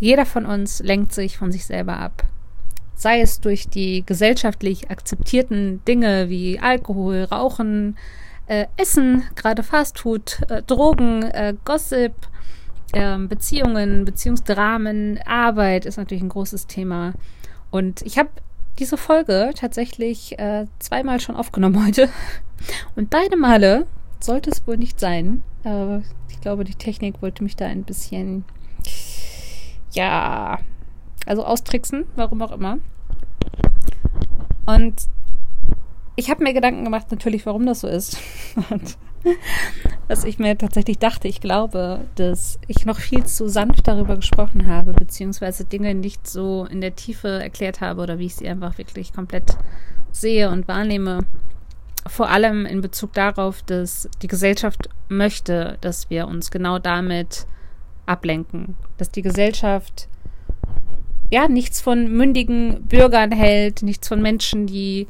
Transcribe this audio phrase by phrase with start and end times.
[0.00, 2.24] jeder von uns lenkt sich von sich selber ab.
[2.96, 7.96] Sei es durch die gesellschaftlich akzeptierten Dinge wie Alkohol, Rauchen,
[8.46, 12.14] äh, Essen, gerade Fastfood, äh, Drogen, äh, Gossip,
[12.92, 17.12] ähm, Beziehungen, Beziehungsdramen, Arbeit ist natürlich ein großes Thema.
[17.70, 18.30] Und ich habe
[18.78, 22.08] diese Folge tatsächlich äh, zweimal schon aufgenommen heute.
[22.96, 23.86] Und beide Male
[24.18, 25.42] sollte es wohl nicht sein.
[25.64, 25.98] Äh,
[26.28, 28.44] ich glaube, die Technik wollte mich da ein bisschen,
[29.92, 30.58] ja,
[31.26, 32.78] also austricksen, warum auch immer.
[34.66, 35.08] Und
[36.16, 38.18] ich habe mir Gedanken gemacht, natürlich, warum das so ist.
[38.70, 38.96] Und
[40.08, 44.66] was ich mir tatsächlich dachte, ich glaube, dass ich noch viel zu sanft darüber gesprochen
[44.66, 48.78] habe, beziehungsweise Dinge nicht so in der Tiefe erklärt habe oder wie ich sie einfach
[48.78, 49.56] wirklich komplett
[50.12, 51.20] sehe und wahrnehme.
[52.06, 57.46] Vor allem in Bezug darauf, dass die Gesellschaft möchte, dass wir uns genau damit
[58.06, 58.74] ablenken.
[58.98, 60.08] Dass die Gesellschaft
[61.30, 65.06] ja nichts von mündigen Bürgern hält, nichts von Menschen, die,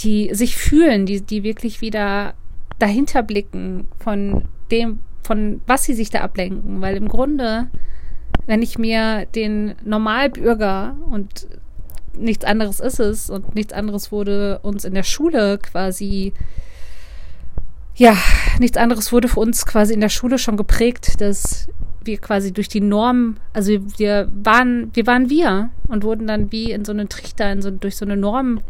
[0.00, 2.34] die sich fühlen, die, die wirklich wieder
[2.78, 6.80] dahinter blicken von dem, von was sie sich da ablenken.
[6.80, 7.68] Weil im Grunde,
[8.46, 11.46] wenn ich mir den Normalbürger und
[12.16, 16.32] nichts anderes ist es und nichts anderes wurde uns in der Schule quasi
[17.96, 18.16] ja,
[18.58, 21.68] nichts anderes wurde für uns quasi in der Schule schon geprägt, dass
[22.06, 26.72] wir quasi durch die Norm, also wir waren, wir waren wir und wurden dann wie
[26.72, 28.60] in so einen Trichter, in so, durch so eine Norm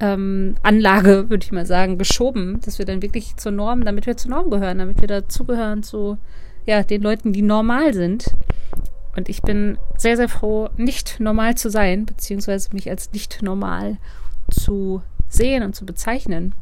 [0.00, 4.16] ähm, Anlage, würde ich mal sagen, geschoben, dass wir dann wirklich zur Norm, damit wir
[4.16, 6.18] zur Norm gehören, damit wir dazugehören zu
[6.66, 8.34] ja, den Leuten, die normal sind.
[9.16, 13.98] Und ich bin sehr, sehr froh, nicht normal zu sein, beziehungsweise mich als nicht normal
[14.50, 16.54] zu sehen und zu bezeichnen.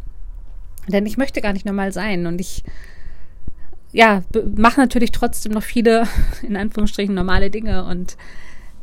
[0.89, 2.65] Denn ich möchte gar nicht normal sein und ich
[3.93, 4.23] ja,
[4.57, 6.07] mache natürlich trotzdem noch viele,
[6.43, 8.17] in Anführungsstrichen, normale Dinge und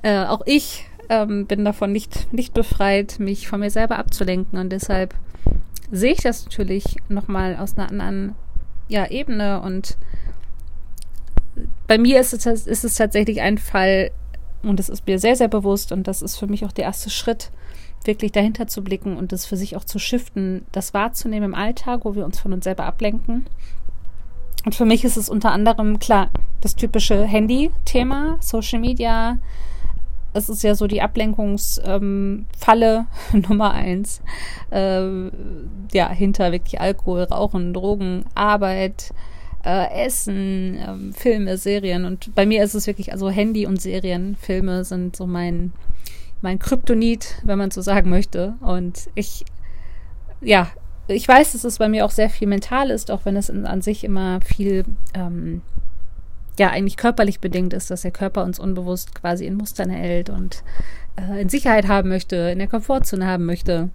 [0.03, 4.59] äh, auch ich ähm, bin davon nicht, nicht befreit, mich von mir selber abzulenken.
[4.59, 5.16] Und deshalb
[5.92, 8.36] sehe ich das natürlich nochmal aus einer anderen
[8.88, 9.61] ja, Ebene.
[9.61, 9.98] Und
[11.87, 14.11] bei mir ist es, ist es tatsächlich ein Fall,
[14.64, 17.10] und das ist mir sehr, sehr bewusst, und das ist für mich auch der erste
[17.10, 17.52] Schritt,
[18.04, 22.02] wirklich dahinter zu blicken und das für sich auch zu shiften, das wahrzunehmen im Alltag,
[22.04, 23.48] wo wir uns von uns selber ablenken.
[24.65, 26.30] Und für mich ist es unter anderem, klar,
[26.61, 29.37] das typische Handy-Thema, Social Media,
[30.33, 32.45] es ist ja so die Ablenkungsfalle ähm,
[33.48, 34.21] Nummer eins.
[34.70, 35.30] Äh,
[35.93, 39.14] ja, hinter wirklich Alkohol, Rauchen, Drogen, Arbeit,
[39.64, 42.04] äh, Essen, äh, Filme, Serien.
[42.04, 45.71] Und bei mir ist es wirklich, also Handy und Serien, Filme sind so mein,
[46.42, 48.55] mein Kryptonit, wenn man so sagen möchte.
[48.59, 49.45] Und ich,
[50.42, 50.67] ja,
[51.08, 53.66] ich weiß, dass es bei mir auch sehr viel mental ist, auch wenn es in,
[53.66, 55.61] an sich immer viel ähm,
[56.58, 60.64] ja eigentlich körperlich bedingt ist, dass der Körper uns unbewusst quasi in Mustern hält und
[61.16, 63.89] äh, in Sicherheit haben möchte, in der Komfortzone haben möchte.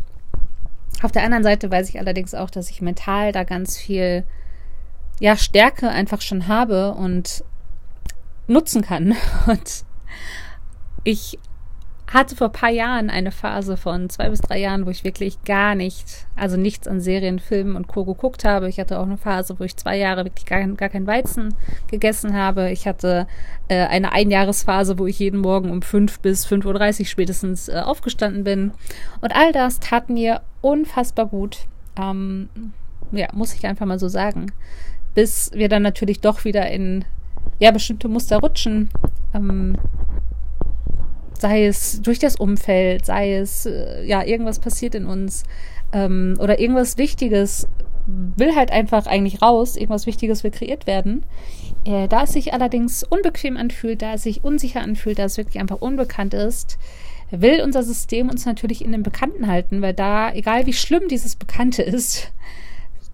[1.03, 4.25] Auf der anderen Seite weiß ich allerdings auch, dass ich mental da ganz viel
[5.19, 7.45] ja Stärke einfach schon habe und
[8.47, 9.15] nutzen kann
[9.47, 9.85] und
[11.05, 11.39] ich
[12.13, 15.45] hatte vor ein paar Jahren eine Phase von zwei bis drei Jahren, wo ich wirklich
[15.45, 18.05] gar nicht, also nichts an Serien, Filmen und Co.
[18.05, 18.69] geguckt habe.
[18.69, 21.55] Ich hatte auch eine Phase, wo ich zwei Jahre wirklich gar, gar kein Weizen
[21.89, 22.71] gegessen habe.
[22.73, 23.29] Ich hatte
[23.69, 27.81] äh, eine Einjahresphase, wo ich jeden Morgen um fünf bis fünf Uhr dreißig spätestens äh,
[27.85, 28.73] aufgestanden bin.
[29.21, 31.61] Und all das tat mir unfassbar gut.
[31.97, 32.49] Ähm,
[33.13, 34.51] ja, muss ich einfach mal so sagen.
[35.15, 37.05] Bis wir dann natürlich doch wieder in
[37.61, 38.91] ja, bestimmte Muster rutschen.
[39.33, 39.77] Ähm,
[41.41, 45.45] sei es durch das Umfeld, sei es, äh, ja, irgendwas passiert in uns
[45.93, 47.67] ähm, oder irgendwas Wichtiges
[48.07, 51.25] will halt einfach eigentlich raus, irgendwas Wichtiges will kreiert werden.
[51.85, 55.61] Äh, da es sich allerdings unbequem anfühlt, da es sich unsicher anfühlt, da es wirklich
[55.61, 56.79] einfach unbekannt ist,
[57.31, 61.37] will unser System uns natürlich in den Bekannten halten, weil da, egal wie schlimm dieses
[61.37, 62.33] Bekannte ist,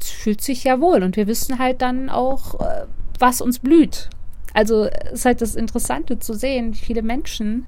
[0.01, 2.87] fühlt sich ja wohl und wir wissen halt dann auch, äh,
[3.19, 4.09] was uns blüht.
[4.55, 7.67] Also ist halt das Interessante zu sehen, wie viele Menschen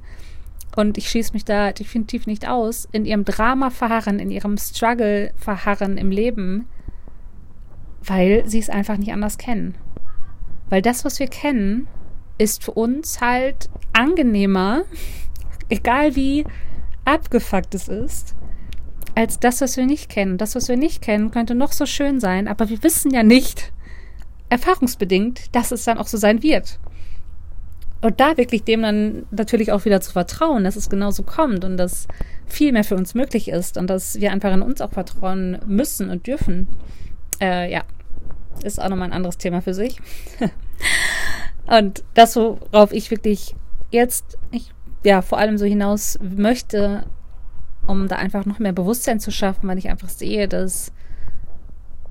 [0.76, 5.32] und ich schließe mich da definitiv nicht aus, in ihrem Drama verharren, in ihrem Struggle
[5.36, 6.68] verharren im Leben,
[8.02, 9.76] weil sie es einfach nicht anders kennen.
[10.70, 11.88] Weil das, was wir kennen,
[12.38, 14.84] ist für uns halt angenehmer,
[15.68, 16.44] egal wie
[17.04, 18.34] abgefuckt es ist,
[19.14, 20.38] als das, was wir nicht kennen.
[20.38, 23.72] Das, was wir nicht kennen, könnte noch so schön sein, aber wir wissen ja nicht,
[24.48, 26.78] erfahrungsbedingt, dass es dann auch so sein wird.
[28.00, 31.76] Und da wirklich dem dann natürlich auch wieder zu vertrauen, dass es genauso kommt und
[31.76, 32.06] dass
[32.46, 36.08] viel mehr für uns möglich ist und dass wir einfach in uns auch vertrauen müssen
[36.08, 36.68] und dürfen.
[37.40, 37.82] Äh, ja,
[38.62, 40.00] ist auch nochmal ein anderes Thema für sich.
[41.66, 43.56] und das, worauf ich wirklich
[43.90, 44.72] jetzt, ich
[45.04, 47.04] ja vor allem so hinaus möchte,
[47.86, 50.92] um da einfach noch mehr Bewusstsein zu schaffen, weil ich einfach sehe, dass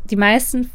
[0.06, 0.69] die meisten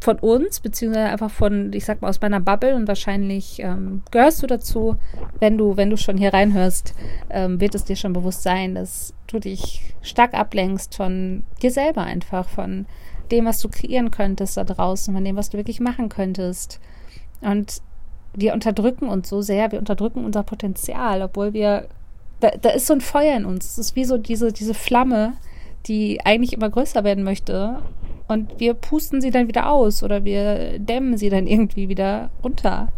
[0.00, 4.42] von uns, beziehungsweise einfach von, ich sag mal, aus meiner Bubble und wahrscheinlich ähm, gehörst
[4.42, 4.96] du dazu,
[5.40, 6.94] wenn du, wenn du schon hier reinhörst,
[7.30, 12.02] ähm, wird es dir schon bewusst sein, dass du dich stark ablenkst von dir selber
[12.02, 12.86] einfach, von
[13.30, 16.80] dem, was du kreieren könntest da draußen, von dem, was du wirklich machen könntest.
[17.40, 17.82] Und
[18.34, 21.88] wir unterdrücken uns so sehr, wir unterdrücken unser Potenzial, obwohl wir,
[22.40, 23.66] da, da ist so ein Feuer in uns.
[23.66, 25.34] Es ist wie so diese, diese Flamme,
[25.86, 27.82] die eigentlich immer größer werden möchte
[28.28, 32.92] und wir pusten sie dann wieder aus oder wir dämmen sie dann irgendwie wieder runter.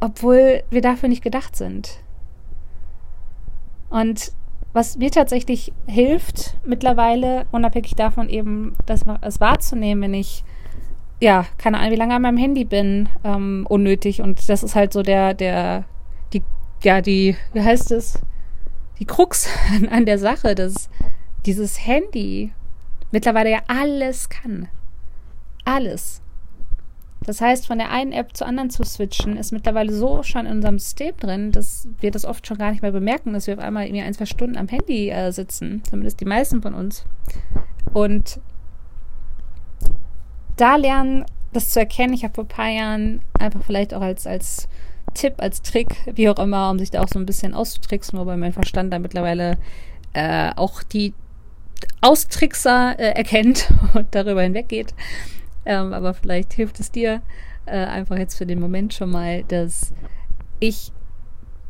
[0.00, 2.00] Obwohl wir dafür nicht gedacht sind.
[3.90, 4.32] Und
[4.72, 10.44] was mir tatsächlich hilft mittlerweile, unabhängig davon eben, das es wahrzunehmen, wenn ich,
[11.20, 14.22] ja, keine Ahnung, wie lange an meinem Handy bin, ähm, unnötig.
[14.22, 15.84] Und das ist halt so der, der,
[16.32, 16.42] die,
[16.82, 18.20] ja, die, wie heißt es?
[18.98, 20.88] Die Krux an, an der Sache, dass
[21.44, 22.52] dieses Handy
[23.10, 24.68] mittlerweile ja alles kann.
[25.64, 26.22] Alles.
[27.24, 30.52] Das heißt, von der einen App zur anderen zu switchen, ist mittlerweile so schon in
[30.52, 33.60] unserem System drin, dass wir das oft schon gar nicht mehr bemerken, dass wir auf
[33.60, 35.82] einmal irgendwie ein, zwei Stunden am Handy äh, sitzen.
[35.84, 37.04] Zumindest die meisten von uns.
[37.92, 38.40] Und
[40.56, 42.14] da lernen, das zu erkennen.
[42.14, 44.68] Ich habe vor ein paar Jahren einfach vielleicht auch als, als
[45.14, 48.36] Tipp, als Trick, wie auch immer, um sich da auch so ein bisschen auszutricksen, wobei
[48.36, 49.58] mein Verstand da mittlerweile
[50.12, 51.14] äh, auch die
[52.00, 54.94] Austrickser äh, erkennt und darüber hinweggeht.
[55.64, 57.20] Ähm, aber vielleicht hilft es dir
[57.66, 59.92] äh, einfach jetzt für den Moment schon mal, dass
[60.60, 60.92] ich,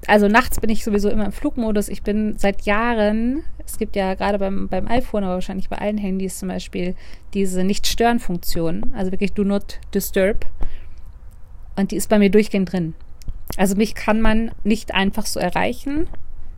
[0.06, 1.88] also nachts bin ich sowieso immer im Flugmodus.
[1.88, 5.98] Ich bin seit Jahren, es gibt ja gerade beim, beim iPhone, aber wahrscheinlich bei allen
[5.98, 6.94] Handys zum Beispiel,
[7.34, 8.92] diese Nicht-Stören-Funktion.
[8.94, 10.46] Also wirklich Do Not Disturb.
[11.76, 12.94] Und die ist bei mir durchgehend drin.
[13.56, 16.08] Also mich kann man nicht einfach so erreichen,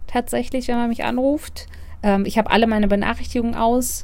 [0.06, 1.66] tatsächlich, wenn man mich anruft.
[2.02, 4.02] Ähm, ich habe alle meine Benachrichtigungen aus.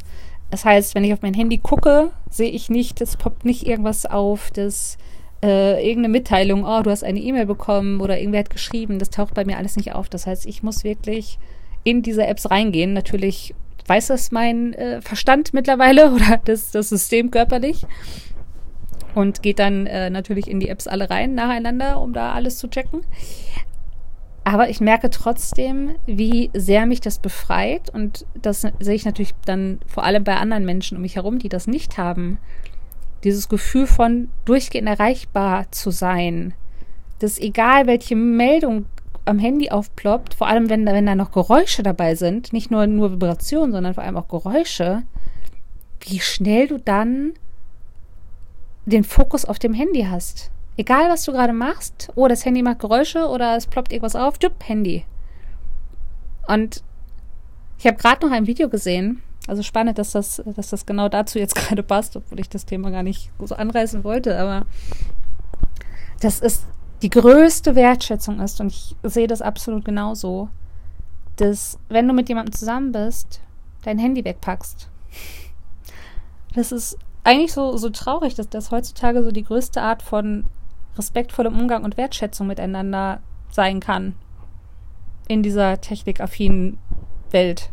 [0.51, 4.07] Das heißt, wenn ich auf mein Handy gucke, sehe ich nicht, es poppt nicht irgendwas
[4.07, 4.97] auf, das
[5.43, 9.35] äh, irgendeine Mitteilung, oh, du hast eine E-Mail bekommen oder irgendwer hat geschrieben, das taucht
[9.35, 10.09] bei mir alles nicht auf.
[10.09, 11.39] Das heißt, ich muss wirklich
[11.85, 12.93] in diese Apps reingehen.
[12.93, 13.55] Natürlich
[13.87, 17.87] weiß das mein äh, Verstand mittlerweile oder das, das System körperlich
[19.15, 22.69] und geht dann äh, natürlich in die Apps alle rein nacheinander, um da alles zu
[22.69, 23.01] checken.
[24.47, 27.91] Aber ich merke trotzdem, wie sehr mich das befreit.
[27.91, 31.49] Und das sehe ich natürlich dann vor allem bei anderen Menschen um mich herum, die
[31.49, 32.39] das nicht haben.
[33.25, 36.55] Dieses Gefühl von durchgehend erreichbar zu sein.
[37.19, 38.87] Dass egal welche Meldung
[39.25, 43.11] am Handy aufploppt, vor allem wenn, wenn da noch Geräusche dabei sind, nicht nur, nur
[43.11, 45.03] Vibrationen, sondern vor allem auch Geräusche,
[46.03, 47.33] wie schnell du dann
[48.85, 50.53] den Fokus auf dem Handy hast.
[50.76, 54.34] Egal, was du gerade machst, oh, das Handy macht Geräusche oder es ploppt irgendwas auf,
[54.43, 55.05] jupp, Handy.
[56.46, 56.82] Und
[57.78, 61.38] ich habe gerade noch ein Video gesehen, also spannend, dass das, dass das genau dazu
[61.38, 64.67] jetzt gerade passt, obwohl ich das Thema gar nicht so anreißen wollte, aber
[66.20, 66.67] das ist
[67.02, 70.49] die größte Wertschätzung ist, und ich sehe das absolut genauso,
[71.37, 73.40] dass wenn du mit jemandem zusammen bist,
[73.82, 74.88] dein Handy wegpackst.
[76.55, 80.46] Das ist eigentlich so, so traurig, dass das heutzutage so die größte Art von
[80.97, 83.21] respektvollem Umgang und Wertschätzung miteinander
[83.51, 84.15] sein kann.
[85.29, 86.79] In dieser technikaffinen
[87.31, 87.71] Welt.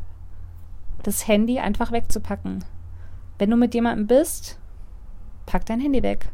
[1.04, 2.64] Das Handy einfach wegzupacken.
[3.38, 4.58] Wenn du mit jemandem bist,
[5.46, 6.30] pack dein Handy weg.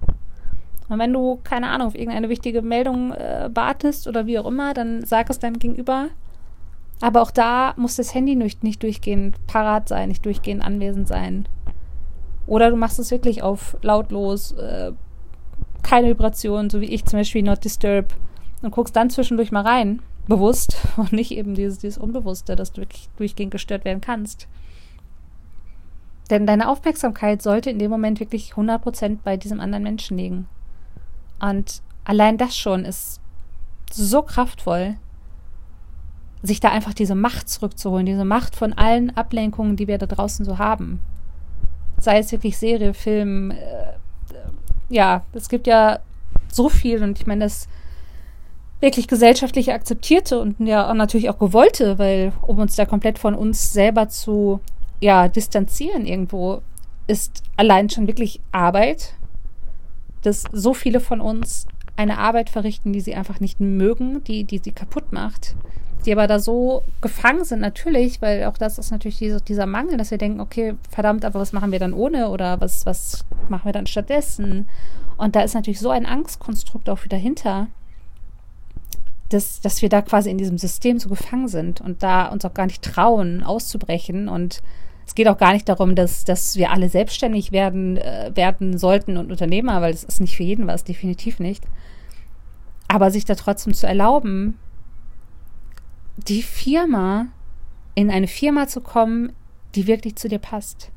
[0.89, 4.74] Und wenn du, keine Ahnung, auf irgendeine wichtige Meldung äh, wartest oder wie auch immer,
[4.74, 6.08] dann sag es deinem Gegenüber.
[7.01, 11.48] Aber auch da muss das Handy nicht, nicht durchgehend parat sein, nicht durchgehend anwesend sein.
[12.48, 14.91] Oder du machst es wirklich auf lautlos, äh,
[15.89, 18.13] keine Vibration, so wie ich zum Beispiel Not Disturb
[18.62, 22.81] und guckst dann zwischendurch mal rein, bewusst und nicht eben dieses, dieses Unbewusste, dass du
[22.81, 24.48] wirklich durchgehend gestört werden kannst.
[26.29, 30.48] Denn deine Aufmerksamkeit sollte in dem Moment wirklich 100% bei diesem anderen Menschen liegen.
[31.39, 33.19] Und allein das schon ist
[33.91, 34.96] so kraftvoll,
[36.43, 40.46] sich da einfach diese Macht zurückzuholen, diese Macht von allen Ablenkungen, die wir da draußen
[40.46, 41.00] so haben.
[41.98, 43.99] Sei es wirklich Serie, Film, äh,
[44.89, 46.00] ja, es gibt ja
[46.51, 47.67] so viel und ich meine, das
[48.81, 53.74] wirklich gesellschaftlich akzeptierte und ja natürlich auch gewollte, weil um uns da komplett von uns
[53.74, 54.62] selber zu
[55.01, 56.62] ja distanzieren irgendwo
[57.08, 59.13] ist allein schon wirklich Arbeit,
[60.22, 61.65] dass so viele von uns
[61.98, 65.55] eine Arbeit verrichten, die sie einfach nicht mögen, die die sie kaputt macht,
[66.06, 69.98] die aber da so gefangen sind natürlich, weil auch das ist natürlich diese, dieser Mangel,
[69.98, 73.65] dass wir denken, okay, verdammt, aber was machen wir dann ohne oder was was machen
[73.65, 74.68] wir dann stattdessen?
[75.18, 77.68] Und da ist natürlich so ein Angstkonstrukt auch wieder hinter,
[79.29, 82.53] dass, dass wir da quasi in diesem System so gefangen sind und da uns auch
[82.53, 84.27] gar nicht trauen, auszubrechen.
[84.27, 84.62] Und
[85.06, 89.18] es geht auch gar nicht darum, dass, dass wir alle selbstständig werden, äh, werden sollten
[89.18, 91.63] und Unternehmer, weil es ist nicht für jeden was, definitiv nicht.
[92.88, 94.58] Aber sich da trotzdem zu erlauben,
[96.27, 97.27] die Firma,
[97.95, 99.33] in eine Firma zu kommen,
[99.75, 100.91] die wirklich zu dir passt,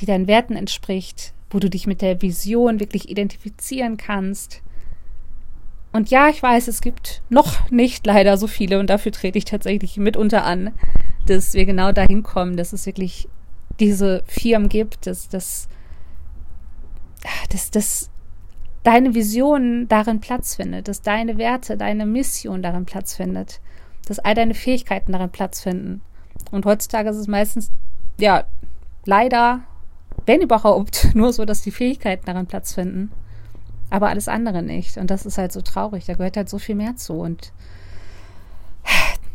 [0.00, 4.62] die deinen Werten entspricht, wo du dich mit der Vision wirklich identifizieren kannst,
[5.92, 9.44] und ja, ich weiß, es gibt noch nicht leider so viele und dafür trete ich
[9.44, 10.72] tatsächlich mitunter an,
[11.26, 13.28] dass wir genau dahin kommen, dass es wirklich
[13.80, 15.68] diese Firmen gibt, dass, dass,
[17.50, 18.10] dass, dass
[18.84, 23.60] deine Vision darin Platz findet, dass deine Werte, deine Mission darin Platz findet,
[24.10, 26.02] dass all deine Fähigkeiten darin Platz finden.
[26.50, 27.70] Und heutzutage ist es meistens,
[28.18, 28.44] ja,
[29.06, 29.60] leider,
[30.26, 33.10] wenn überhaupt, nur so, dass die Fähigkeiten darin Platz finden
[33.90, 34.96] aber alles andere nicht.
[34.96, 36.06] Und das ist halt so traurig.
[36.06, 37.14] Da gehört halt so viel mehr zu.
[37.14, 37.52] Und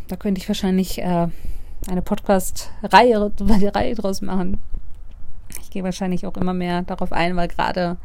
[0.08, 1.27] da könnte ich wahrscheinlich äh,
[1.89, 3.32] eine Podcast-Reihe
[3.75, 4.60] Reihe draus machen.
[5.62, 7.98] Ich gehe wahrscheinlich auch immer mehr darauf ein, weil gerade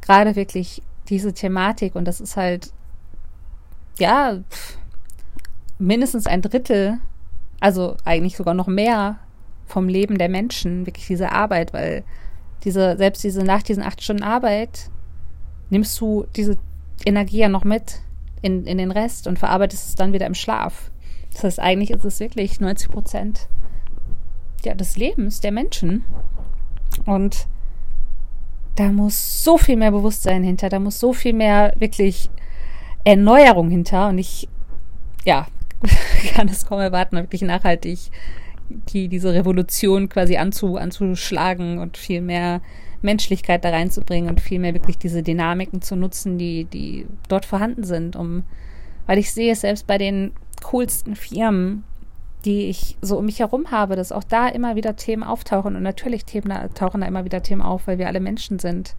[0.00, 2.72] gerade wirklich diese Thematik und das ist halt
[3.98, 4.38] ja
[5.80, 6.98] mindestens ein Drittel,
[7.58, 9.18] also eigentlich sogar noch mehr
[9.66, 12.04] vom Leben der Menschen, wirklich diese Arbeit, weil
[12.64, 14.90] diese, selbst diese nach diesen acht Stunden Arbeit
[15.70, 16.58] nimmst du diese
[17.06, 18.00] Energie ja noch mit
[18.42, 20.90] in, in den Rest und verarbeitest es dann wieder im Schlaf.
[21.32, 23.48] Das heißt, eigentlich ist es wirklich 90 Prozent
[24.64, 26.04] ja, des Lebens der Menschen.
[27.06, 27.46] Und
[28.76, 32.30] da muss so viel mehr Bewusstsein hinter, da muss so viel mehr wirklich
[33.04, 34.08] Erneuerung hinter.
[34.08, 34.48] Und ich,
[35.24, 35.46] ja,
[36.34, 38.10] kann es kaum erwarten, wirklich nachhaltig
[38.70, 42.60] die, diese Revolution quasi anzu, anzuschlagen und viel mehr
[43.02, 48.16] Menschlichkeit da reinzubringen und vielmehr wirklich diese Dynamiken zu nutzen, die, die dort vorhanden sind,
[48.16, 48.44] um,
[49.06, 50.32] weil ich sehe es selbst bei den
[50.62, 51.84] coolsten Firmen,
[52.44, 55.82] die ich so um mich herum habe, dass auch da immer wieder Themen auftauchen und
[55.82, 58.96] natürlich Themen, tauchen da immer wieder Themen auf, weil wir alle Menschen sind.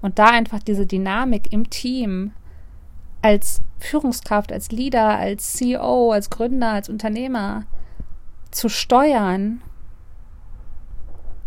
[0.00, 2.32] Und da einfach diese Dynamik im Team
[3.22, 7.64] als Führungskraft, als Leader, als CEO, als Gründer, als Unternehmer
[8.50, 9.62] zu steuern,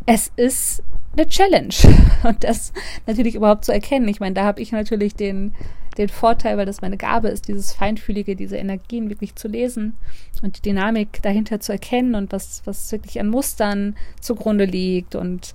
[0.05, 1.74] es ist eine Challenge.
[2.24, 2.74] Und das
[3.05, 4.08] natürlich überhaupt zu erkennen.
[4.08, 5.53] Ich meine, da habe ich natürlich den,
[5.98, 9.96] den Vorteil, weil das meine Gabe ist, dieses Feinfühlige, diese Energien wirklich zu lesen
[10.41, 15.53] und die Dynamik dahinter zu erkennen und was, was wirklich an Mustern zugrunde liegt und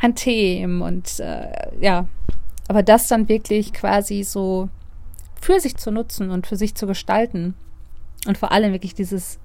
[0.00, 2.06] an Themen und äh, ja,
[2.68, 4.68] aber das dann wirklich quasi so
[5.40, 7.54] für sich zu nutzen und für sich zu gestalten
[8.26, 9.38] und vor allem wirklich dieses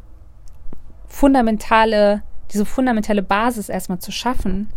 [1.07, 4.69] fundamentale, diese fundamentale Basis erstmal zu schaffen,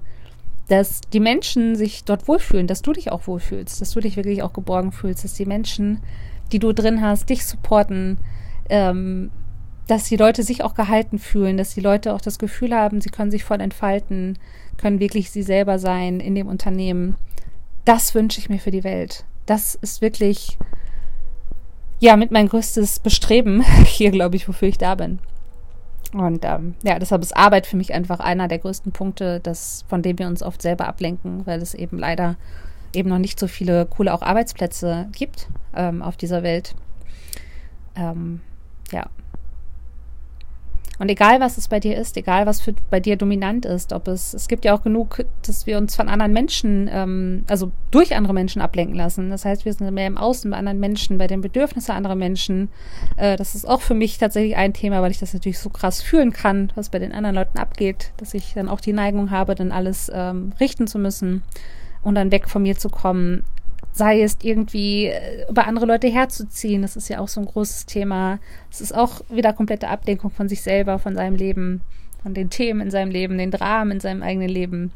[0.69, 4.43] dass die Menschen sich dort wohlfühlen, dass du dich auch wohlfühlst, dass du dich wirklich
[4.43, 6.01] auch geborgen fühlst, dass die Menschen,
[6.53, 8.19] die du drin hast, dich supporten,
[8.69, 9.31] ähm,
[9.87, 13.09] dass die Leute sich auch gehalten fühlen, dass die Leute auch das Gefühl haben, sie
[13.09, 14.39] können sich voll entfalten,
[14.77, 17.17] können wirklich sie selber sein in dem Unternehmen.
[17.87, 19.25] Das wünsche ich mir für die Welt.
[19.47, 20.59] Das ist wirklich,
[22.01, 25.19] ja, mit mein größtes Bestreben hier, glaube ich, wofür ich da bin.
[26.13, 30.03] Und ähm, ja, deshalb ist Arbeit für mich einfach einer der größten Punkte, das, von
[30.03, 32.37] dem wir uns oft selber ablenken, weil es eben leider
[32.95, 36.75] eben noch nicht so viele coole auch Arbeitsplätze gibt ähm, auf dieser Welt.
[37.95, 38.41] Ähm,
[38.91, 39.07] ja,
[40.99, 44.09] und egal, was es bei dir ist, egal, was für, bei dir dominant ist, ob
[44.09, 48.17] es, es gibt ja auch genug, dass wir uns von anderen Menschen, ähm, also durch
[48.17, 49.31] andere Menschen ablenken lassen.
[49.31, 52.69] Das heißt, wir sind mehr im Außen bei anderen Menschen, bei den Bedürfnissen anderer Menschen.
[53.17, 56.03] Äh, das ist auch für mich tatsächlich ein Thema, weil ich das natürlich so krass
[56.03, 59.55] fühlen kann, was bei den anderen Leuten abgeht, dass ich dann auch die Neigung habe,
[59.55, 61.43] dann alles ähm, richten zu müssen
[62.03, 63.45] und dann weg von mir zu kommen
[63.93, 66.83] sei es irgendwie äh, über andere Leute herzuziehen.
[66.83, 68.39] Das ist ja auch so ein großes Thema.
[68.71, 71.83] Es ist auch wieder komplette Ablenkung von sich selber, von seinem Leben,
[72.23, 74.93] von den Themen in seinem Leben, den Dramen in seinem eigenen Leben.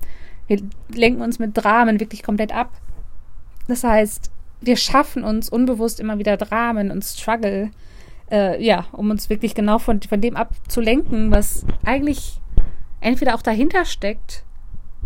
[0.46, 0.60] Wir
[0.94, 2.70] lenken uns mit Dramen wirklich komplett ab.
[3.68, 7.70] Das heißt, wir schaffen uns unbewusst immer wieder Dramen und Struggle,
[8.30, 12.40] äh, ja, um uns wirklich genau von, von dem abzulenken, was eigentlich
[13.00, 14.44] entweder auch dahinter steckt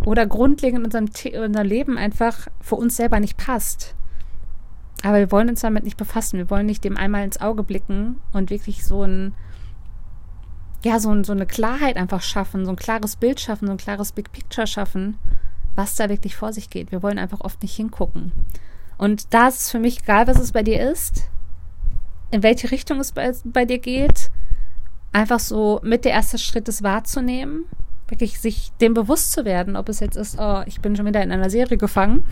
[0.04, 3.94] oder grundlegend in unserem, in unserem Leben einfach für uns selber nicht passt.
[5.02, 6.38] Aber wir wollen uns damit nicht befassen.
[6.38, 9.34] Wir wollen nicht dem einmal ins Auge blicken und wirklich so ein,
[10.84, 13.78] ja, so, ein, so eine Klarheit einfach schaffen, so ein klares Bild schaffen, so ein
[13.78, 15.18] klares Big Picture schaffen,
[15.74, 16.92] was da wirklich vor sich geht.
[16.92, 18.32] Wir wollen einfach oft nicht hingucken.
[18.98, 21.28] Und da ist es für mich egal, was es bei dir ist,
[22.30, 24.30] in welche Richtung es bei, bei dir geht,
[25.12, 27.64] einfach so mit der erste Schritt ist wahrzunehmen
[28.08, 31.22] wirklich sich dem bewusst zu werden, ob es jetzt ist, oh, ich bin schon wieder
[31.22, 32.24] in einer Serie gefangen.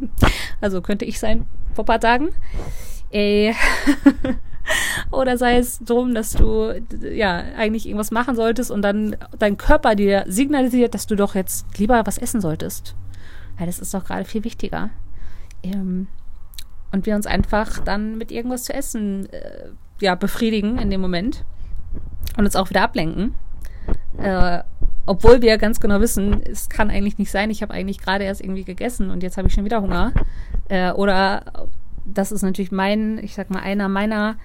[0.62, 2.28] Also könnte ich sein vor paar Tagen.
[3.10, 3.54] Äh,
[5.10, 6.74] oder sei es darum, dass du
[7.10, 11.78] ja eigentlich irgendwas machen solltest und dann dein Körper dir signalisiert, dass du doch jetzt
[11.78, 12.94] lieber was essen solltest.
[13.58, 14.90] Ja, das ist doch gerade viel wichtiger.
[15.62, 16.08] Ähm,
[16.92, 19.68] und wir uns einfach dann mit irgendwas zu essen äh,
[20.00, 21.44] ja, befriedigen in dem Moment
[22.36, 23.34] und uns auch wieder ablenken.
[24.18, 24.60] Äh,
[25.10, 28.40] obwohl wir ganz genau wissen, es kann eigentlich nicht sein, ich habe eigentlich gerade erst
[28.40, 30.12] irgendwie gegessen und jetzt habe ich schon wieder Hunger.
[30.68, 31.68] Äh, oder
[32.04, 34.36] das ist natürlich mein, ich sag mal, einer meiner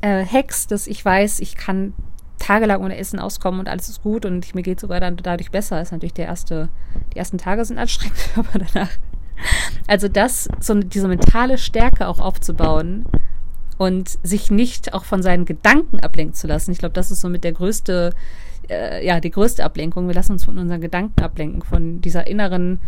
[0.00, 1.92] äh, Hacks, dass ich weiß, ich kann
[2.38, 5.50] tagelang ohne Essen auskommen und alles ist gut und ich, mir geht sogar dann dadurch
[5.50, 5.82] besser.
[5.82, 6.70] Ist natürlich der erste,
[7.12, 8.92] die ersten Tage sind anstrengend, aber danach.
[9.88, 13.04] Also das, so diese mentale Stärke auch aufzubauen
[13.78, 16.72] und sich nicht auch von seinen Gedanken ablenken zu lassen.
[16.72, 18.12] Ich glaube, das ist so mit der größte,
[18.68, 20.08] äh, ja, die größte Ablenkung.
[20.08, 22.80] Wir lassen uns von unseren Gedanken ablenken, von dieser inneren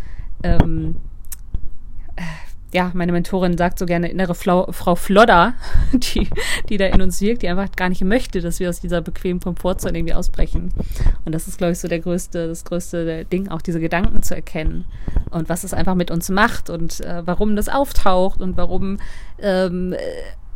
[0.42, 0.96] ähm,
[2.72, 5.54] ja, meine Mentorin sagt so gerne innere Flau Frau Flodder,
[5.92, 6.28] die,
[6.68, 9.40] die da in uns wirkt, die einfach gar nicht möchte, dass wir aus dieser bequemen
[9.40, 10.72] Komfortzone irgendwie ausbrechen.
[11.24, 14.36] Und das ist, glaube ich, so der größte, das größte Ding, auch diese Gedanken zu
[14.36, 14.84] erkennen
[15.30, 18.98] und was es einfach mit uns macht und äh, warum das auftaucht und warum
[19.40, 19.94] ähm,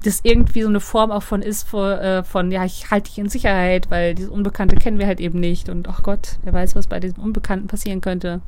[0.04, 3.18] das irgendwie so eine Form auch von ist, von, äh, von ja, ich halte dich
[3.18, 6.76] in Sicherheit, weil dieses Unbekannte kennen wir halt eben nicht und ach Gott, wer weiß,
[6.76, 8.42] was bei diesem Unbekannten passieren könnte.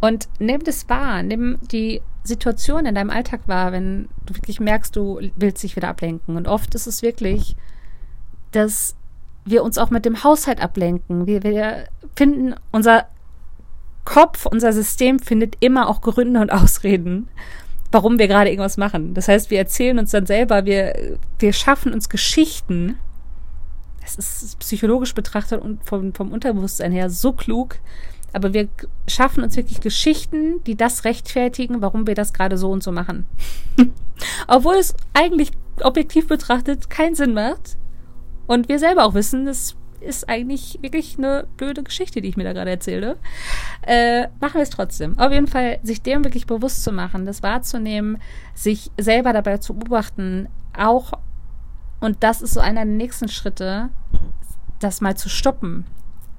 [0.00, 4.94] Und nimm das wahr, nimm die Situation in deinem Alltag wahr, wenn du wirklich merkst,
[4.94, 6.36] du willst dich wieder ablenken.
[6.36, 7.56] Und oft ist es wirklich,
[8.52, 8.94] dass
[9.44, 11.26] wir uns auch mit dem Haushalt ablenken.
[11.26, 13.06] Wir, wir finden, unser
[14.04, 17.28] Kopf, unser System findet immer auch Gründe und Ausreden,
[17.90, 19.14] warum wir gerade irgendwas machen.
[19.14, 22.98] Das heißt, wir erzählen uns dann selber, wir, wir schaffen uns Geschichten.
[24.02, 27.78] Das ist psychologisch betrachtet und vom, vom Unterbewusstsein her so klug,
[28.32, 28.68] aber wir
[29.06, 33.26] schaffen uns wirklich Geschichten, die das rechtfertigen, warum wir das gerade so und so machen.
[34.46, 37.76] Obwohl es eigentlich objektiv betrachtet keinen Sinn macht.
[38.46, 42.44] Und wir selber auch wissen, das ist eigentlich wirklich eine blöde Geschichte, die ich mir
[42.44, 43.16] da gerade erzähle.
[43.82, 45.18] Äh, machen wir es trotzdem.
[45.18, 48.18] Auf jeden Fall, sich dem wirklich bewusst zu machen, das wahrzunehmen,
[48.54, 51.12] sich selber dabei zu beobachten, auch,
[52.00, 53.88] und das ist so einer der nächsten Schritte,
[54.80, 55.84] das mal zu stoppen.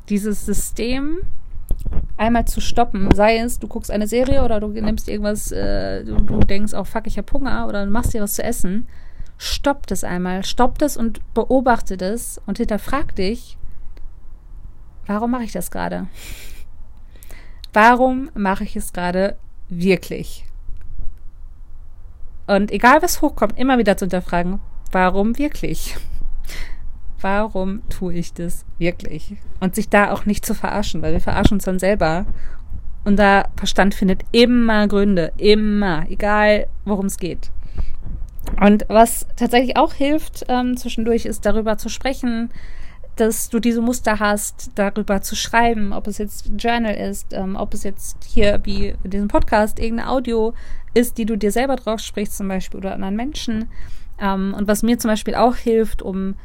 [0.07, 1.19] Dieses System
[2.17, 3.09] einmal zu stoppen.
[3.13, 6.83] Sei es, du guckst eine Serie oder du nimmst irgendwas, äh, du, du, denkst, oh
[6.83, 8.87] fuck, ich hab Hunger oder du machst dir was zu essen.
[9.39, 10.43] Stopp das einmal.
[10.43, 13.57] Stopp das und beobachte das und hinterfrag dich,
[15.07, 16.05] warum mache ich das gerade?
[17.73, 19.37] Warum mache ich es gerade
[19.69, 20.45] wirklich?
[22.45, 24.59] Und egal was hochkommt, immer wieder zu hinterfragen,
[24.91, 25.95] warum wirklich?
[27.21, 29.35] warum tue ich das wirklich?
[29.59, 32.25] Und sich da auch nicht zu verarschen, weil wir verarschen uns dann selber.
[33.05, 37.51] Unser Verstand findet immer Gründe, immer, egal worum es geht.
[38.59, 42.49] Und was tatsächlich auch hilft ähm, zwischendurch, ist darüber zu sprechen,
[43.15, 47.73] dass du diese Muster hast, darüber zu schreiben, ob es jetzt Journal ist, ähm, ob
[47.73, 50.53] es jetzt hier wie in diesem Podcast irgendeine Audio
[50.93, 53.69] ist, die du dir selber drauf sprichst, zum Beispiel oder anderen Menschen.
[54.19, 56.35] Ähm, und was mir zum Beispiel auch hilft, um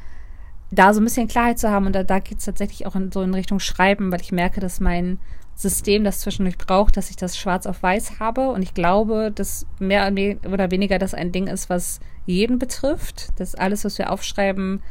[0.71, 1.87] da so ein bisschen Klarheit zu haben.
[1.87, 4.61] Und da, da geht es tatsächlich auch in, so in Richtung Schreiben, weil ich merke,
[4.61, 5.19] dass mein
[5.55, 8.51] System das zwischendurch braucht, dass ich das schwarz auf weiß habe.
[8.51, 10.13] Und ich glaube, dass mehr
[10.47, 13.29] oder weniger das ein Ding ist, was jeden betrifft.
[13.39, 14.83] Dass alles, was wir aufschreiben,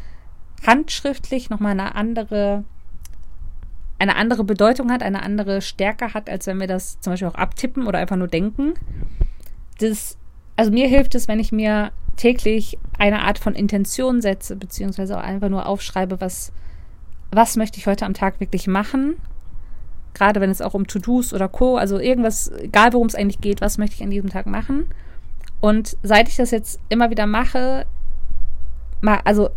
[0.66, 2.64] handschriftlich nochmal eine andere,
[4.00, 7.36] eine andere Bedeutung hat, eine andere Stärke hat, als wenn wir das zum Beispiel auch
[7.36, 8.74] abtippen oder einfach nur denken.
[9.80, 10.18] Das,
[10.56, 15.24] also mir hilft es, wenn ich mir täglich eine Art von Intention setze, beziehungsweise auch
[15.24, 16.54] einfach nur aufschreibe, was,
[17.32, 19.16] was möchte ich heute am Tag wirklich machen.
[20.14, 23.62] Gerade wenn es auch um To-Dos oder Co., also irgendwas, egal worum es eigentlich geht,
[23.62, 24.88] was möchte ich an diesem Tag machen.
[25.60, 27.86] Und seit ich das jetzt immer wieder mache,
[29.24, 29.50] also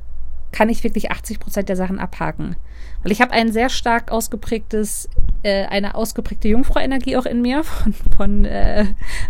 [0.52, 2.56] kann ich wirklich 80 Prozent der Sachen abhaken.
[3.02, 5.08] Weil ich habe ein sehr stark ausgeprägtes,
[5.42, 8.86] äh, eine ausgeprägte Jungfrau-Energie auch in mir, von, von, äh,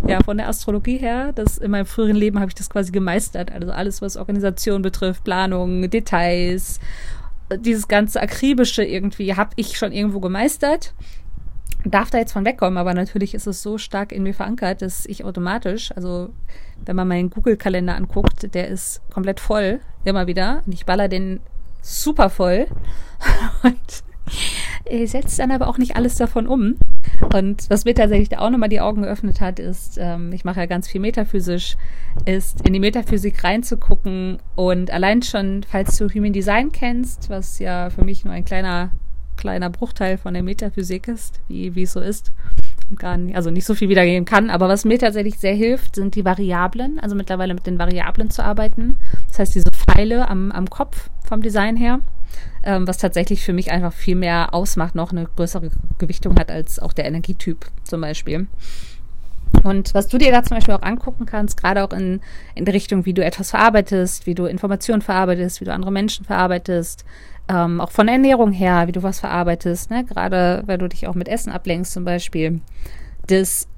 [0.07, 1.33] ja, von der Astrologie her.
[1.33, 3.51] Das, in meinem früheren Leben habe ich das quasi gemeistert.
[3.51, 6.79] Also alles, was Organisation betrifft, Planung, Details,
[7.55, 10.95] dieses ganze Akribische irgendwie, habe ich schon irgendwo gemeistert
[11.91, 15.07] darf da jetzt von wegkommen, aber natürlich ist es so stark in mir verankert, dass
[15.07, 16.31] ich automatisch, also
[16.85, 20.63] wenn man meinen Google-Kalender anguckt, der ist komplett voll, immer wieder.
[20.67, 21.41] Und ich baller den
[21.83, 22.67] super voll.
[23.63, 24.05] Und
[24.89, 26.77] ich setze dann aber auch nicht alles davon um.
[27.35, 30.61] Und was mir tatsächlich da auch nochmal die Augen geöffnet hat, ist, ähm, ich mache
[30.61, 31.77] ja ganz viel metaphysisch,
[32.25, 37.91] ist in die Metaphysik reinzugucken und allein schon, falls du Human Design kennst, was ja
[37.91, 38.91] für mich nur ein kleiner
[39.37, 42.33] kleiner Bruchteil von der Metaphysik ist, wie, wie es so ist.
[42.97, 44.51] gar nicht, also nicht so viel wiedergeben kann.
[44.51, 48.43] Aber was mir tatsächlich sehr hilft, sind die Variablen, also mittlerweile mit den Variablen zu
[48.43, 48.97] arbeiten.
[49.29, 52.01] Das heißt, diese Pfeile am, am Kopf vom Design her,
[52.63, 56.79] ähm, was tatsächlich für mich einfach viel mehr ausmacht, noch eine größere Gewichtung hat als
[56.79, 58.47] auch der Energietyp zum Beispiel.
[59.63, 62.21] Und was du dir da zum Beispiel auch angucken kannst, gerade auch in,
[62.55, 66.25] in der Richtung, wie du etwas verarbeitest, wie du Informationen verarbeitest, wie du andere Menschen
[66.25, 67.05] verarbeitest,
[67.49, 70.05] ähm, auch von Ernährung her, wie du was verarbeitest, ne?
[70.05, 72.61] gerade wenn du dich auch mit Essen ablenkst zum Beispiel,
[73.29, 73.69] dass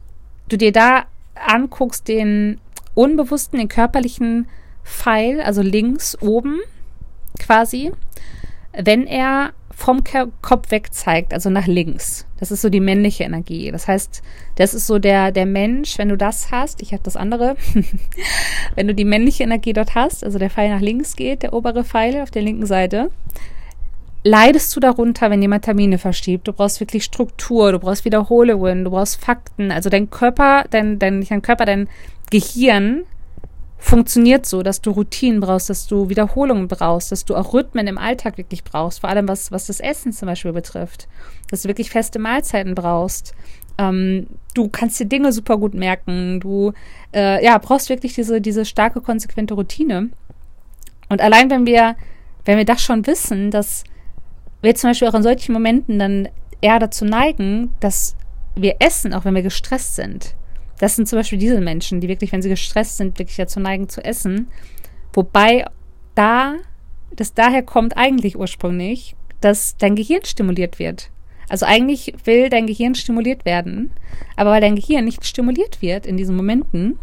[0.49, 2.61] du dir da anguckst den
[2.95, 4.49] unbewussten, den körperlichen
[4.85, 6.59] Pfeil, also links oben
[7.39, 7.93] quasi,
[8.79, 10.03] wenn er vom
[10.43, 12.27] Kopf weg zeigt, also nach links.
[12.41, 13.71] Das ist so die männliche Energie.
[13.71, 14.23] Das heißt,
[14.57, 17.57] das ist so der, der Mensch, wenn du das hast, ich habe das andere,
[18.75, 21.85] wenn du die männliche Energie dort hast, also der Pfeil nach links geht, der obere
[21.85, 23.11] Pfeil auf der linken Seite,
[24.25, 26.49] leidest du darunter, wenn jemand Termine verschiebt.
[26.49, 29.71] Du brauchst wirklich Struktur, du brauchst Wiederholungen, du brauchst Fakten.
[29.71, 31.88] Also dein Körper, dein, dein, nicht dein Körper, dein
[32.31, 33.05] Gehirn
[33.79, 37.97] funktioniert so, dass du Routinen brauchst, dass du Wiederholungen brauchst, dass du auch Rhythmen im
[37.97, 41.09] Alltag wirklich brauchst, vor allem was, was das Essen zum Beispiel betrifft,
[41.51, 43.35] dass du wirklich feste Mahlzeiten brauchst.
[43.79, 46.73] Ähm, du kannst dir Dinge super gut merken, du
[47.14, 50.11] äh, ja, brauchst wirklich diese, diese starke, konsequente Routine.
[51.09, 51.95] Und allein wenn wir,
[52.45, 53.85] wenn wir das schon wissen, dass
[54.61, 56.29] wir zum Beispiel auch in solchen Momenten dann
[56.61, 58.17] eher dazu neigen, dass
[58.57, 60.35] wir essen, auch wenn wir gestresst sind.
[60.79, 63.88] Das sind zum Beispiel diese Menschen, die wirklich, wenn sie gestresst sind, wirklich dazu neigen
[63.88, 64.49] zu essen.
[65.12, 65.64] Wobei
[66.14, 66.57] da,
[67.14, 71.11] das daher kommt eigentlich ursprünglich, dass dein Gehirn stimuliert wird.
[71.49, 73.91] Also eigentlich will dein Gehirn stimuliert werden,
[74.37, 76.99] aber weil dein Gehirn nicht stimuliert wird in diesen Momenten,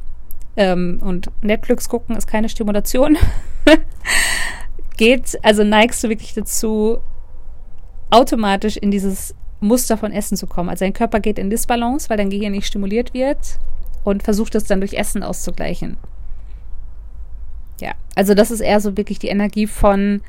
[0.57, 3.17] ähm, und Netflix gucken ist keine Stimulation,
[4.97, 6.99] geht, also neigst du wirklich dazu,
[8.09, 10.69] automatisch in dieses Muster von Essen zu kommen.
[10.69, 13.59] Also dein Körper geht in Disbalance, weil dein Gehirn nicht stimuliert wird
[14.03, 15.97] und versucht es dann durch Essen auszugleichen.
[17.81, 20.21] Ja, also das ist eher so wirklich die Energie von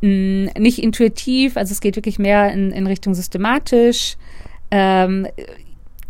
[0.00, 4.16] mh, mm, nicht intuitiv, also es geht wirklich mehr in, in Richtung systematisch.
[4.70, 5.26] Ähm,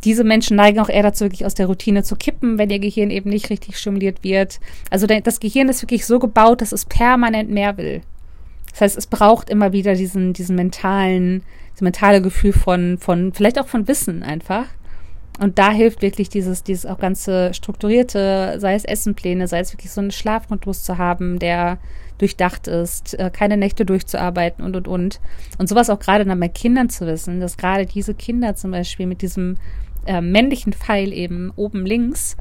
[0.05, 3.11] diese Menschen neigen auch eher dazu, wirklich aus der Routine zu kippen, wenn ihr Gehirn
[3.11, 4.61] eben nicht richtig stimuliert wird.
[4.89, 8.03] Also das Gehirn ist wirklich so gebaut, dass es permanent mehr will.
[8.71, 11.43] Das heißt, es braucht immer wieder diesen, diesen mentalen,
[11.77, 14.65] das mentale Gefühl von, von, vielleicht auch von Wissen einfach.
[15.39, 19.91] Und da hilft wirklich dieses, dieses auch ganze strukturierte, sei es Essenpläne, sei es wirklich
[19.91, 21.79] so einen Schlafrhythmus zu haben, der
[22.17, 25.21] durchdacht ist, äh, keine Nächte durchzuarbeiten und, und, und.
[25.59, 29.07] Und sowas auch gerade dann bei Kindern zu wissen, dass gerade diese Kinder zum Beispiel
[29.07, 29.59] mit diesem
[30.07, 32.39] äh, männlichen Pfeil eben oben links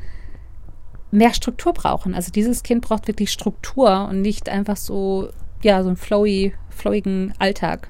[1.12, 2.16] mehr Struktur brauchen.
[2.16, 5.30] Also dieses Kind braucht wirklich Struktur und nicht einfach so
[5.62, 7.90] ja, so einen flowy, flowigen Alltag.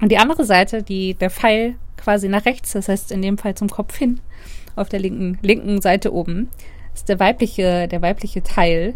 [0.00, 3.54] Und die andere Seite, die, der Pfeil quasi nach rechts, das heißt in dem Fall
[3.54, 4.20] zum Kopf hin,
[4.76, 6.48] auf der linken, linken Seite oben,
[6.94, 8.94] ist der weibliche, der weibliche Teil.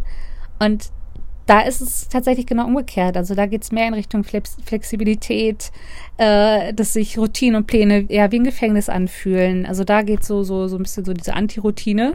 [0.59, 0.91] Und
[1.47, 3.17] da ist es tatsächlich genau umgekehrt.
[3.17, 5.73] Also da geht es mehr in Richtung Flexibilität,
[6.17, 9.67] äh, dass sich Routinen und Pläne eher wie ein Gefängnis anfühlen.
[9.67, 12.15] Also da geht so, so, so ein bisschen so diese Anti-Routine.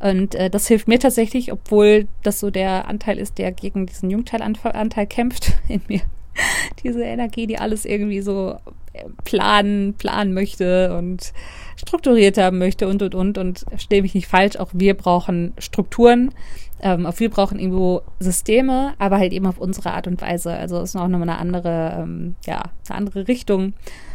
[0.00, 4.10] Und äh, das hilft mir tatsächlich, obwohl das so der Anteil ist, der gegen diesen
[4.10, 6.02] Jungteilanteil kämpft in mir.
[6.82, 8.56] Diese Energie, die alles irgendwie so
[8.92, 11.32] äh, planen, planen möchte und
[11.76, 16.32] strukturiert haben möchte und und und und stelle mich nicht falsch, auch wir brauchen Strukturen,
[16.80, 20.52] ähm, auch wir brauchen irgendwo Systeme, aber halt eben auf unsere Art und Weise.
[20.52, 23.74] Also ist noch eine andere, ähm, ja, eine andere Richtung.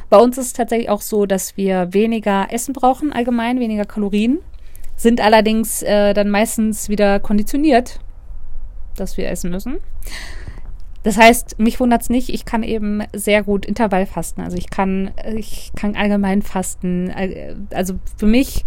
[0.09, 4.39] Bei uns ist es tatsächlich auch so, dass wir weniger Essen brauchen, allgemein, weniger Kalorien
[4.95, 7.99] sind allerdings äh, dann meistens wieder konditioniert,
[8.95, 9.79] dass wir essen müssen.
[11.03, 14.41] Das heißt, mich wundert es nicht, ich kann eben sehr gut Intervall fasten.
[14.41, 17.13] Also ich kann, ich kann allgemein fasten.
[17.71, 18.65] Also für mich,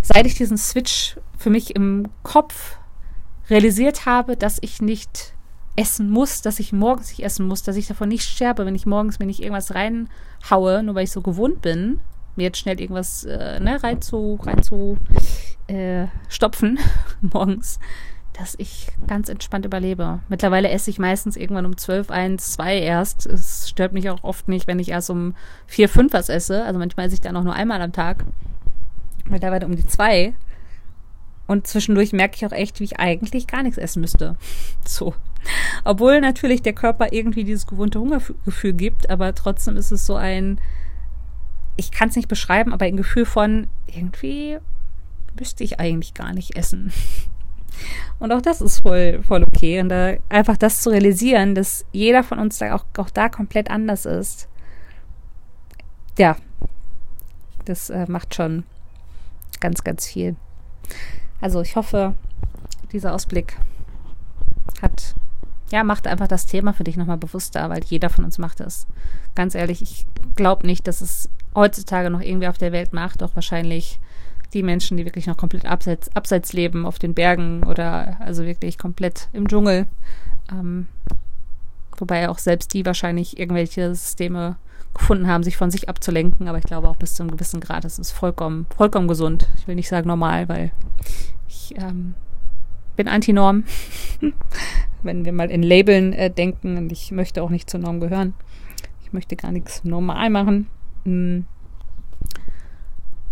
[0.00, 2.78] seit ich diesen Switch für mich im Kopf
[3.50, 5.34] realisiert habe, dass ich nicht
[5.76, 8.86] essen muss, dass ich morgens nicht essen muss, dass ich davon nicht sterbe, wenn ich
[8.86, 12.00] morgens mir nicht irgendwas reinhaue, nur weil ich so gewohnt bin,
[12.36, 14.96] mir jetzt schnell irgendwas äh, ne, rein zu, rein zu
[15.66, 16.78] äh, stopfen
[17.20, 17.78] morgens,
[18.34, 20.20] dass ich ganz entspannt überlebe.
[20.28, 23.26] Mittlerweile esse ich meistens irgendwann um 12, 1, 2 erst.
[23.26, 25.34] Es stört mich auch oft nicht, wenn ich erst um
[25.68, 26.64] 4, 5 was esse.
[26.64, 28.24] Also manchmal esse ich dann auch nur einmal am Tag.
[29.26, 30.34] Mittlerweile um die 2.
[31.46, 34.36] Und zwischendurch merke ich auch echt, wie ich eigentlich gar nichts essen müsste.
[34.86, 35.14] So.
[35.84, 40.58] Obwohl natürlich der Körper irgendwie dieses gewohnte Hungergefühl gibt, aber trotzdem ist es so ein,
[41.76, 44.58] ich kann es nicht beschreiben, aber ein Gefühl von irgendwie
[45.38, 46.92] müsste ich eigentlich gar nicht essen.
[48.18, 49.80] Und auch das ist voll, voll okay.
[49.80, 53.70] Und da einfach das zu realisieren, dass jeder von uns da auch, auch da komplett
[53.70, 54.48] anders ist.
[56.18, 56.36] Ja,
[57.64, 58.64] das äh, macht schon,
[59.60, 60.36] ganz, ganz viel.
[61.40, 62.14] Also ich hoffe,
[62.92, 63.56] dieser Ausblick
[64.80, 65.14] hat,
[65.70, 68.86] ja, macht einfach das Thema für dich nochmal bewusster, weil jeder von uns macht es.
[69.34, 70.06] Ganz ehrlich, ich
[70.36, 73.98] glaube nicht, dass es heutzutage noch irgendwie auf der Welt macht, doch wahrscheinlich
[74.54, 78.78] die Menschen, die wirklich noch komplett abseits, abseits leben, auf den Bergen oder also wirklich
[78.78, 79.86] komplett im Dschungel.
[80.50, 80.86] Ähm,
[81.98, 84.56] wobei auch selbst die wahrscheinlich irgendwelche Systeme
[84.94, 86.48] gefunden haben, sich von sich abzulenken.
[86.48, 89.48] Aber ich glaube auch bis zu einem gewissen Grad, das ist vollkommen, vollkommen gesund.
[89.56, 90.70] Ich will nicht sagen normal, weil
[91.48, 92.14] ich ähm,
[92.96, 93.64] bin Antinorm.
[95.02, 98.34] Wenn wir mal in Labeln äh, denken und ich möchte auch nicht zur Norm gehören.
[99.02, 100.68] Ich möchte gar nichts normal machen.
[101.04, 101.44] Hm.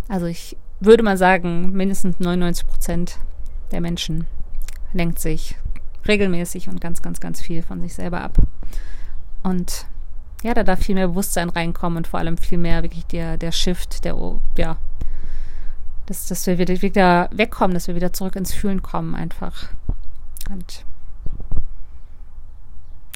[0.07, 3.17] Also ich würde mal sagen, mindestens 99 Prozent
[3.71, 4.25] der Menschen
[4.93, 5.55] lenkt sich
[6.07, 8.37] regelmäßig und ganz, ganz, ganz viel von sich selber ab.
[9.43, 9.87] Und
[10.43, 13.51] ja, da darf viel mehr Bewusstsein reinkommen und vor allem viel mehr wirklich der, der
[13.51, 14.15] Shift, der,
[14.57, 14.77] ja,
[16.05, 19.69] dass, dass wir wieder, wieder wegkommen, dass wir wieder zurück ins Fühlen kommen einfach.
[20.49, 20.85] Und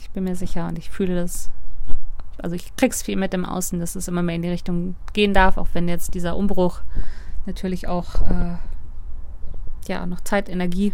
[0.02, 1.52] ich bin mir sicher und ich fühle das.
[2.42, 5.34] Also ich krieg's viel mit im Außen, dass es immer mehr in die Richtung gehen
[5.34, 6.82] darf, auch wenn jetzt dieser Umbruch
[7.48, 8.58] natürlich auch äh,
[9.88, 10.94] ja noch Zeit, Energie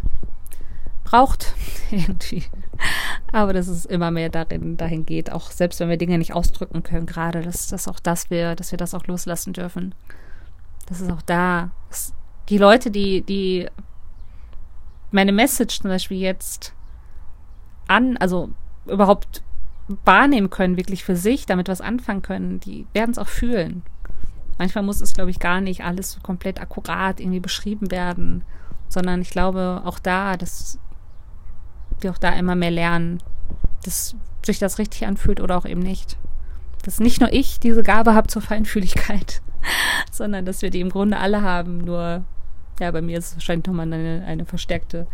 [1.04, 1.54] braucht
[1.92, 2.44] irgendwie.
[3.32, 6.84] Aber dass es immer mehr darin, dahin geht, auch selbst wenn wir Dinge nicht ausdrücken
[6.84, 9.94] können, gerade, dass, dass auch das wir, dass wir das auch loslassen dürfen.
[10.88, 11.72] Das ist auch da.
[11.90, 12.14] Das,
[12.50, 13.68] die Leute, die, die
[15.12, 16.74] meine Message zum Beispiel jetzt
[17.88, 18.50] an, also
[18.86, 19.44] überhaupt
[20.06, 23.84] wahrnehmen können, wirklich für sich, damit was anfangen können, die werden es auch fühlen.
[24.64, 28.46] Manchmal muss es, glaube ich, gar nicht alles so komplett akkurat irgendwie beschrieben werden,
[28.88, 30.80] sondern ich glaube auch da, dass
[32.00, 33.22] wir auch da immer mehr lernen,
[33.84, 36.16] dass sich das richtig anfühlt oder auch eben nicht.
[36.84, 39.42] Dass nicht nur ich diese Gabe habe zur Feinfühligkeit,
[40.14, 41.80] sondern dass wir die im Grunde alle haben.
[41.80, 42.24] Nur,
[42.80, 45.08] ja, bei mir ist es wahrscheinlich nochmal eine, eine verstärkte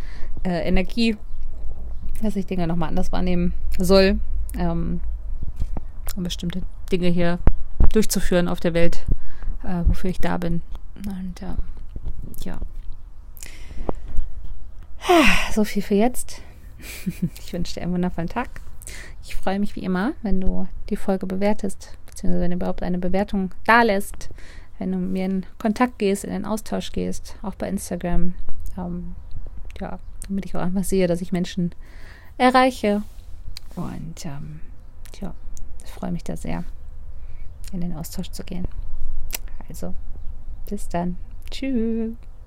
[0.43, 1.17] äh, Energie,
[2.21, 4.19] dass ich Dinge nochmal anders wahrnehmen soll,
[4.59, 4.99] ähm,
[6.15, 7.39] um bestimmte Dinge hier
[7.93, 9.05] durchzuführen auf der Welt,
[9.63, 10.61] äh, wofür ich da bin.
[10.95, 11.55] Und äh,
[12.43, 12.59] ja.
[15.53, 16.41] So viel für jetzt.
[17.39, 18.61] Ich wünsche dir einen wundervollen Tag.
[19.23, 22.97] Ich freue mich wie immer, wenn du die Folge bewertest, beziehungsweise wenn du überhaupt eine
[22.97, 24.29] Bewertung da lässt,
[24.77, 28.33] wenn du mir in Kontakt gehst, in den Austausch gehst, auch bei Instagram.
[28.77, 29.15] Ähm,
[29.79, 31.71] ja, damit ich auch einfach sehe, dass ich Menschen
[32.37, 33.03] erreiche.
[33.75, 34.61] Und ähm,
[35.21, 35.33] ja,
[35.83, 36.63] ich freue mich da sehr,
[37.71, 38.67] in den Austausch zu gehen.
[39.69, 39.93] Also,
[40.67, 41.17] bis dann.
[41.49, 42.15] Tschüss.